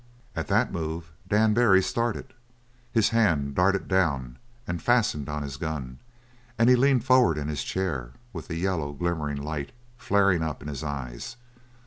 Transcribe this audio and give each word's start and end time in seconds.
At 0.35 0.47
that 0.47 0.73
move 0.73 1.11
Dan 1.27 1.53
Barry 1.53 1.83
started. 1.83 2.33
His 2.91 3.09
hand 3.09 3.53
darted 3.53 3.87
down 3.87 4.39
and 4.65 4.81
fastened 4.81 5.29
on 5.29 5.43
his 5.43 5.57
gun, 5.57 5.99
and 6.57 6.71
he 6.71 6.75
leaned 6.75 7.03
forward 7.05 7.37
in 7.37 7.47
his 7.47 7.63
chair 7.63 8.13
with 8.33 8.47
the 8.47 8.55
yellow 8.55 8.93
glimmering 8.93 9.37
light 9.37 9.71
flaring 9.99 10.41
up 10.41 10.59
in 10.63 10.67
his 10.67 10.83
eyes. 10.83 11.35